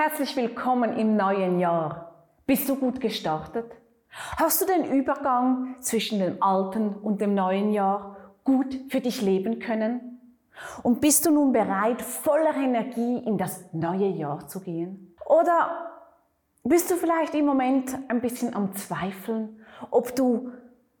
[0.00, 2.14] Herzlich willkommen im neuen Jahr.
[2.46, 3.64] Bist du gut gestartet?
[4.36, 9.58] Hast du den Übergang zwischen dem alten und dem neuen Jahr gut für dich leben
[9.58, 10.20] können?
[10.84, 15.16] Und bist du nun bereit, voller Energie in das neue Jahr zu gehen?
[15.26, 15.90] Oder
[16.62, 19.58] bist du vielleicht im Moment ein bisschen am Zweifeln,
[19.90, 20.52] ob du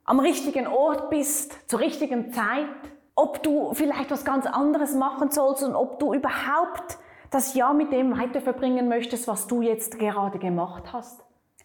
[0.06, 2.66] am richtigen Ort bist, zur richtigen Zeit,
[3.14, 6.98] ob du vielleicht was ganz anderes machen sollst und ob du überhaupt
[7.30, 11.24] das Jahr mit dem weiter verbringen möchtest, was du jetzt gerade gemacht hast.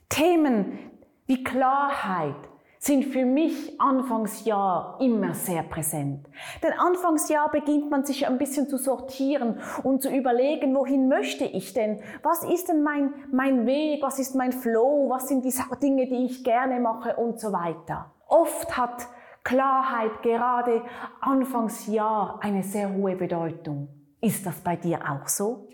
[0.10, 0.80] Themen
[1.26, 2.36] wie Klarheit
[2.84, 6.28] sind für mich Anfangsjahr immer sehr präsent.
[6.62, 11.74] Denn Anfangsjahr beginnt man sich ein bisschen zu sortieren und zu überlegen, wohin möchte ich
[11.74, 12.02] denn?
[12.24, 14.04] Was ist denn mein, mein Weg?
[14.04, 15.08] Was ist mein Flow?
[15.10, 18.12] Was sind die Dinge, die ich gerne mache und so weiter?
[18.28, 19.08] Oft hat
[19.46, 20.82] Klarheit gerade
[21.22, 24.03] Anfangsjahr eine sehr hohe Bedeutung.
[24.24, 25.68] Ist das bei dir auch so?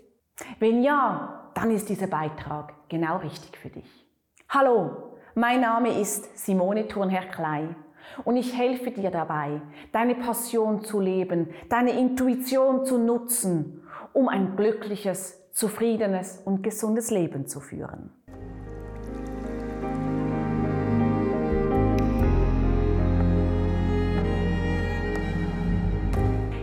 [0.58, 4.04] Wenn ja, dann ist dieser Beitrag genau richtig für dich.
[4.48, 7.76] Hallo, mein Name ist Simone Thurnherr-Klei
[8.24, 14.56] und ich helfe dir dabei, deine Passion zu leben, deine Intuition zu nutzen, um ein
[14.56, 18.10] glückliches, zufriedenes und gesundes Leben zu führen.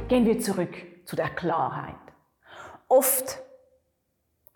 [0.10, 0.76] Gehen wir zurück
[1.08, 1.96] zu der Klarheit.
[2.88, 3.42] Oft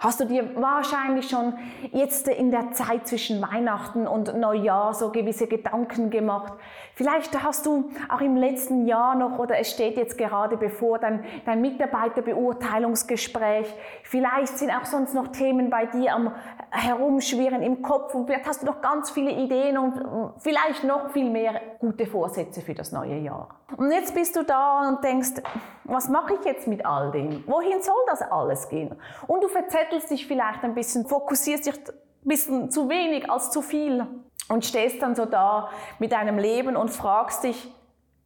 [0.02, 1.54] Hast du dir wahrscheinlich schon
[1.92, 6.54] jetzt in der Zeit zwischen Weihnachten und Neujahr so gewisse Gedanken gemacht?
[6.96, 11.24] Vielleicht hast du auch im letzten Jahr noch oder es steht jetzt gerade bevor dein,
[11.46, 13.68] dein Mitarbeiterbeurteilungsgespräch.
[14.02, 16.34] Vielleicht sind auch sonst noch Themen bei dir am
[16.74, 21.30] Herumschwirren im Kopf und vielleicht hast du noch ganz viele Ideen und vielleicht noch viel
[21.30, 23.60] mehr gute Vorsätze für das neue Jahr.
[23.76, 25.42] Und jetzt bist du da und denkst,
[25.84, 27.44] was mache ich jetzt mit all dem?
[27.46, 28.96] Wohin soll das alles gehen?
[29.28, 33.62] Und du verzettelst dich vielleicht ein bisschen, fokussierst dich ein bisschen zu wenig als zu
[33.62, 34.08] viel
[34.48, 35.70] und stehst dann so da
[36.00, 37.70] mit deinem Leben und fragst dich,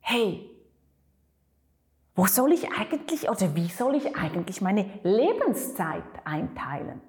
[0.01, 0.51] hey,
[2.13, 7.01] wo soll ich eigentlich oder wie soll ich eigentlich meine Lebenszeit einteilen?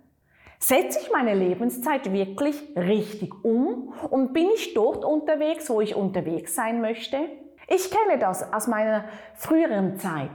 [0.59, 6.55] Setze ich meine Lebenszeit wirklich richtig um und bin ich dort unterwegs, wo ich unterwegs
[6.55, 7.19] sein möchte?
[7.69, 10.31] Ich kenne das aus meiner früheren Zeit.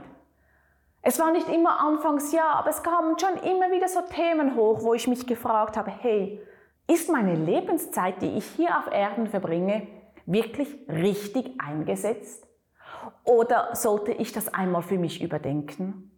[1.00, 4.94] Es war nicht immer Anfangsjahr, aber es kamen schon immer wieder so Themen hoch, wo
[4.94, 6.40] ich mich gefragt habe, hey,
[6.86, 9.88] ist meine Lebenszeit, die ich hier auf Erden verbringe,
[10.26, 12.46] wirklich richtig eingesetzt?
[13.24, 16.11] Oder sollte ich das einmal für mich überdenken?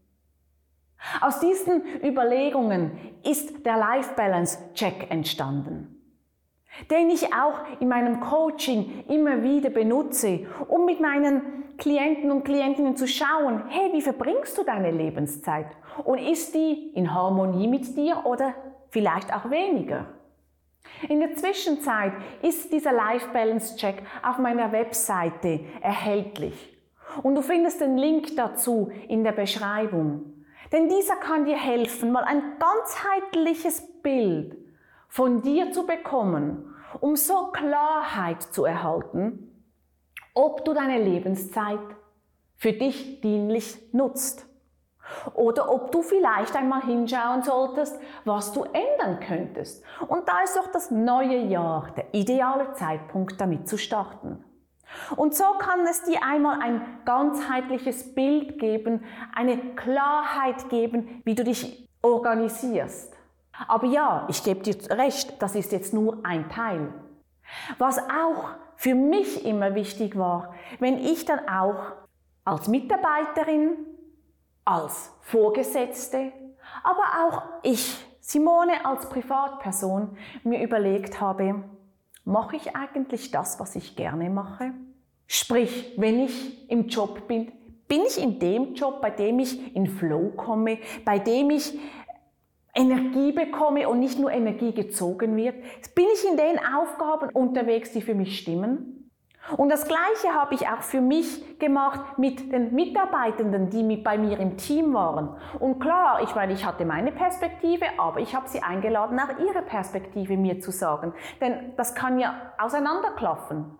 [1.20, 5.94] Aus diesen Überlegungen ist der Life Balance Check entstanden
[6.90, 12.96] den ich auch in meinem Coaching immer wieder benutze, um mit meinen Klienten und Klientinnen
[12.96, 15.66] zu schauen, hey, wie verbringst du deine Lebenszeit?
[16.04, 18.54] Und ist die in Harmonie mit dir oder
[18.90, 20.06] vielleicht auch weniger?
[21.08, 22.12] In der Zwischenzeit
[22.42, 26.76] ist dieser Life Balance Check auf meiner Webseite erhältlich.
[27.22, 30.33] Und du findest den Link dazu in der Beschreibung.
[30.72, 34.56] Denn dieser kann dir helfen, mal ein ganzheitliches Bild
[35.08, 39.50] von dir zu bekommen, um so Klarheit zu erhalten,
[40.34, 41.80] ob du deine Lebenszeit
[42.56, 44.46] für dich dienlich nutzt.
[45.34, 49.84] Oder ob du vielleicht einmal hinschauen solltest, was du ändern könntest.
[50.08, 54.42] Und da ist doch das neue Jahr der ideale Zeitpunkt, damit zu starten.
[55.16, 61.44] Und so kann es dir einmal ein ganzheitliches Bild geben, eine Klarheit geben, wie du
[61.44, 63.14] dich organisierst.
[63.68, 66.92] Aber ja, ich gebe dir recht, das ist jetzt nur ein Teil.
[67.78, 71.92] Was auch für mich immer wichtig war, wenn ich dann auch
[72.44, 73.76] als Mitarbeiterin,
[74.64, 76.32] als Vorgesetzte,
[76.82, 81.62] aber auch ich, Simone als Privatperson, mir überlegt habe,
[82.24, 84.72] mache ich eigentlich das, was ich gerne mache?
[85.26, 87.52] Sprich, wenn ich im Job bin,
[87.88, 91.78] bin ich in dem Job, bei dem ich in Flow komme, bei dem ich
[92.74, 95.56] Energie bekomme und nicht nur Energie gezogen wird?
[95.94, 99.03] Bin ich in den Aufgaben unterwegs, die für mich stimmen?
[99.56, 104.16] Und das Gleiche habe ich auch für mich gemacht mit den Mitarbeitenden, die mit bei
[104.16, 105.36] mir im Team waren.
[105.60, 109.62] Und klar, ich meine, ich hatte meine Perspektive, aber ich habe sie eingeladen, auch ihre
[109.62, 111.12] Perspektive mir zu sagen.
[111.40, 113.78] Denn das kann ja auseinanderklaffen.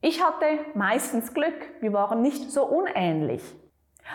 [0.00, 3.42] Ich hatte meistens Glück, wir waren nicht so unähnlich.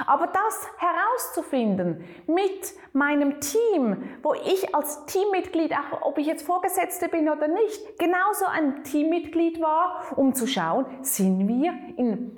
[0.06, 7.09] Aber das herauszufinden mit meinem Team, wo ich als Teammitglied, auch ob ich jetzt Vorgesetzte
[7.09, 12.38] bin oder nicht, genauso ein Teammitglied war, um zu schauen, sind wir in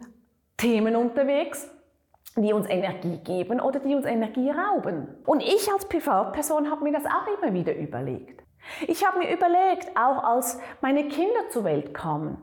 [0.58, 1.70] Themen unterwegs,
[2.36, 5.08] die uns Energie geben oder die uns Energie rauben.
[5.26, 8.42] Und ich als Privatperson habe mir das auch immer wieder überlegt.
[8.88, 12.38] Ich habe mir überlegt, auch als meine Kinder zur Welt kamen,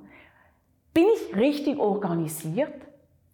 [0.93, 2.88] bin ich richtig organisiert?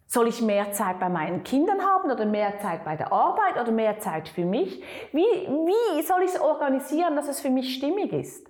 [0.07, 3.71] Soll ich mehr Zeit bei meinen Kindern haben oder mehr Zeit bei der Arbeit oder
[3.71, 4.83] mehr Zeit für mich?
[5.11, 8.47] Wie, wie soll ich es organisieren, dass es für mich stimmig ist?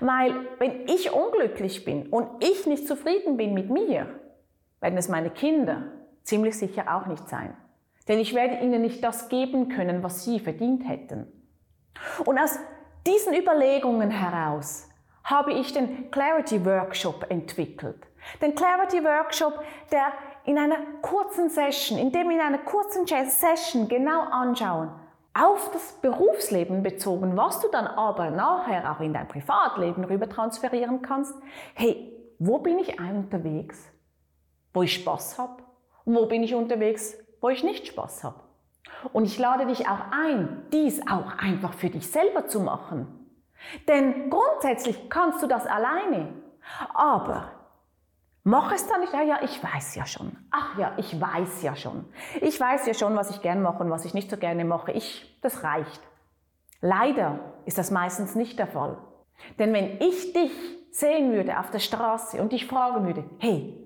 [0.00, 4.06] Weil wenn ich unglücklich bin und ich nicht zufrieden bin mit mir,
[4.80, 5.92] werden es meine Kinder
[6.22, 7.56] ziemlich sicher auch nicht sein.
[8.08, 11.30] Denn ich werde ihnen nicht das geben können, was sie verdient hätten.
[12.24, 12.58] Und aus
[13.06, 14.88] diesen Überlegungen heraus
[15.24, 18.06] habe ich den Clarity Workshop entwickelt.
[18.42, 19.62] Den Clarity Workshop,
[19.92, 20.12] der
[20.44, 24.90] in einer kurzen Session, in dem wir in einer kurzen Session genau anschauen,
[25.34, 31.02] auf das Berufsleben bezogen, was du dann aber nachher auch in dein Privatleben rüber transferieren
[31.02, 31.34] kannst.
[31.74, 33.88] Hey, wo bin ich unterwegs,
[34.72, 35.62] wo ich Spaß habe?
[36.04, 38.40] Wo bin ich unterwegs, wo ich nicht Spaß habe?
[39.12, 43.06] Und ich lade dich auch ein, dies auch einfach für dich selber zu machen.
[43.88, 46.32] Denn grundsätzlich kannst du das alleine.
[46.94, 47.50] Aber
[48.42, 49.12] Mach es dann nicht.
[49.12, 50.36] Ja, ja, ich weiß ja schon.
[50.50, 52.06] Ach ja, ich weiß ja schon.
[52.40, 54.92] Ich weiß ja schon, was ich gern mache und was ich nicht so gerne mache.
[54.92, 56.00] Ich, das reicht.
[56.80, 58.96] Leider ist das meistens nicht der Fall.
[59.58, 60.52] Denn wenn ich dich
[60.90, 63.76] sehen würde auf der Straße und dich fragen würde, hey,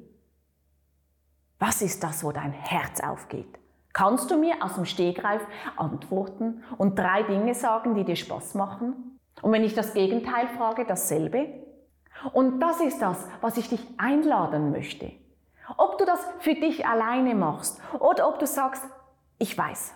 [1.58, 3.58] was ist das, wo dein Herz aufgeht?
[3.92, 5.42] Kannst du mir aus dem Stegreif
[5.76, 9.20] antworten und drei Dinge sagen, die dir Spaß machen?
[9.42, 11.48] Und wenn ich das Gegenteil frage, dasselbe?
[12.32, 15.12] Und das ist das, was ich dich einladen möchte.
[15.76, 18.84] Ob du das für dich alleine machst oder ob du sagst,
[19.38, 19.94] ich weiß,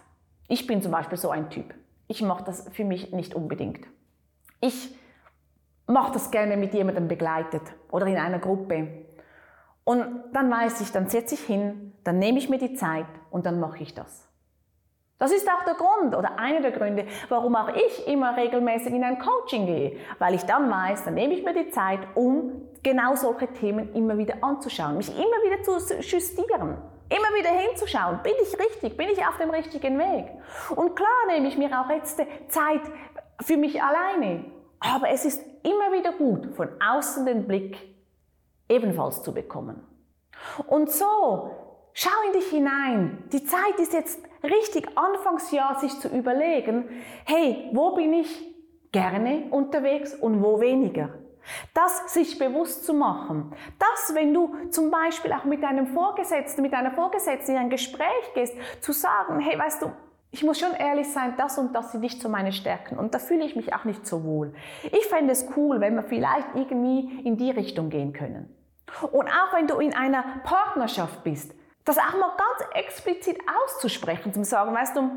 [0.48, 1.74] ich bin zum Beispiel so ein Typ.
[2.06, 3.86] Ich mache das für mich nicht unbedingt.
[4.60, 4.96] Ich
[5.86, 9.06] mache das gerne mit jemandem begleitet oder in einer Gruppe.
[9.84, 13.46] Und dann weiß ich, dann setze ich hin, dann nehme ich mir die Zeit und
[13.46, 14.27] dann mache ich das.
[15.18, 19.02] Das ist auch der Grund oder einer der Gründe, warum auch ich immer regelmäßig in
[19.02, 23.16] ein Coaching gehe, weil ich dann weiß, dann nehme ich mir die Zeit, um genau
[23.16, 26.78] solche Themen immer wieder anzuschauen, mich immer wieder zu justieren,
[27.08, 30.26] immer wieder hinzuschauen, bin ich richtig, bin ich auf dem richtigen Weg.
[30.76, 32.18] Und klar nehme ich mir auch jetzt
[32.48, 32.82] Zeit
[33.40, 34.44] für mich alleine,
[34.78, 37.76] aber es ist immer wieder gut, von außen den Blick
[38.68, 39.84] ebenfalls zu bekommen.
[40.68, 41.67] Und so
[42.00, 43.24] Schau in dich hinein.
[43.32, 46.88] Die Zeit ist jetzt richtig Anfangsjahr, sich zu überlegen,
[47.24, 48.54] hey, wo bin ich
[48.92, 51.08] gerne unterwegs und wo weniger?
[51.74, 53.52] Das sich bewusst zu machen.
[53.80, 58.32] Das, wenn du zum Beispiel auch mit deinem Vorgesetzten, mit deiner Vorgesetzten in ein Gespräch
[58.32, 59.90] gehst, zu sagen, hey, weißt du,
[60.30, 63.18] ich muss schon ehrlich sein, das und das sind nicht so meine Stärken und da
[63.18, 64.54] fühle ich mich auch nicht so wohl.
[64.84, 68.54] Ich fände es cool, wenn wir vielleicht irgendwie in die Richtung gehen können.
[69.10, 71.57] Und auch wenn du in einer Partnerschaft bist,
[71.88, 75.10] das auch mal ganz explizit auszusprechen, zum sagen, weißt du,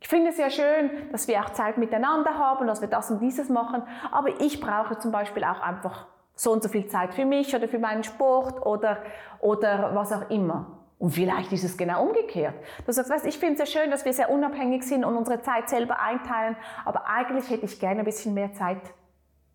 [0.00, 3.20] ich finde es ja schön, dass wir auch Zeit miteinander haben, dass wir das und
[3.20, 7.24] dieses machen, aber ich brauche zum Beispiel auch einfach so und so viel Zeit für
[7.24, 9.02] mich oder für meinen Sport oder,
[9.40, 10.80] oder was auch immer.
[10.98, 12.54] Und vielleicht ist es genau umgekehrt.
[12.86, 15.42] Du sagst, weißt, ich finde es ja schön, dass wir sehr unabhängig sind und unsere
[15.42, 18.80] Zeit selber einteilen, aber eigentlich hätte ich gerne ein bisschen mehr Zeit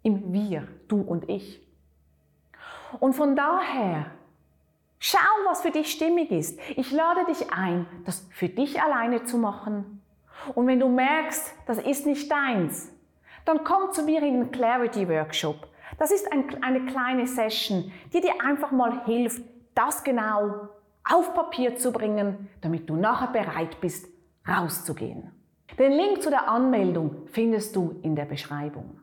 [0.03, 1.67] im Wir, du und ich.
[2.99, 4.07] Und von daher
[4.99, 6.59] Schau, was für dich stimmig ist.
[6.75, 10.01] Ich lade dich ein, das für dich alleine zu machen.
[10.55, 12.91] Und wenn du merkst, das ist nicht deins,
[13.45, 15.67] dann komm zu mir in den Clarity Workshop.
[15.97, 19.41] Das ist ein, eine kleine Session, die dir einfach mal hilft,
[19.73, 20.69] das genau
[21.09, 24.07] auf Papier zu bringen, damit du nachher bereit bist,
[24.47, 25.31] rauszugehen.
[25.77, 28.99] Den Link zu der Anmeldung findest du in der Beschreibung.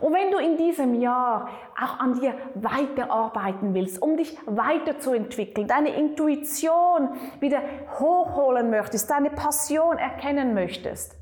[0.00, 1.48] Und wenn du in diesem Jahr
[1.80, 7.62] auch an dir weiterarbeiten willst, um dich weiterzuentwickeln, deine Intuition wieder
[7.98, 11.16] hochholen möchtest, deine Passion erkennen möchtest,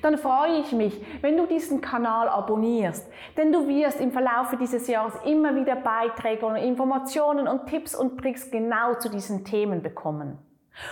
[0.00, 3.06] dann freue ich mich, wenn du diesen Kanal abonnierst,
[3.36, 8.18] denn du wirst im Verlauf dieses Jahres immer wieder Beiträge und Informationen und Tipps und
[8.18, 10.38] Tricks genau zu diesen Themen bekommen.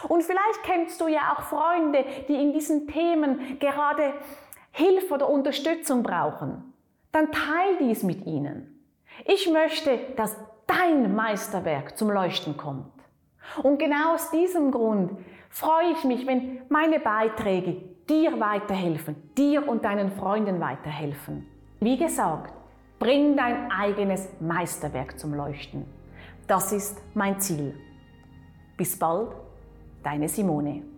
[0.09, 4.13] Und vielleicht kennst du ja auch Freunde, die in diesen Themen gerade
[4.71, 6.72] Hilfe oder Unterstützung brauchen
[7.13, 8.85] dann teil dies mit ihnen.
[9.25, 12.93] Ich möchte, dass dein Meisterwerk zum Leuchten kommt.
[13.63, 15.13] Und genau aus diesem Grund
[15.51, 21.47] freue ich mich, wenn meine Beiträge dir weiterhelfen, dir und deinen Freunden weiterhelfen.
[21.81, 22.55] Wie gesagt,
[22.99, 25.85] bring dein eigenes Meisterwerk zum Leuchten.
[26.47, 27.75] Das ist mein Ziel.
[28.77, 29.33] Bis bald,
[30.03, 30.92] deine Simone.